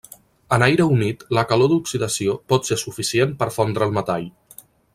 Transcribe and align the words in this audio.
En 0.55 0.63
aire 0.67 0.85
humit, 0.93 1.21
la 1.37 1.43
calor 1.51 1.69
d'oxidació 1.73 2.35
pot 2.53 2.71
ser 2.71 2.79
suficient 2.85 3.37
per 3.43 3.49
fondre 3.59 3.89
el 3.89 3.95
metall. 3.99 4.27